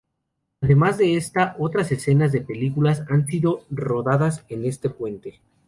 Además 0.61 0.97
de 0.97 1.13
esta, 1.15 1.55
otras 1.59 1.91
escenas 1.91 2.31
de 2.31 2.41
películas 2.41 3.03
han 3.07 3.27
sido 3.27 3.63
rodadas 3.69 4.43
en 4.49 4.65
este 4.65 4.89
puente. 4.89 5.39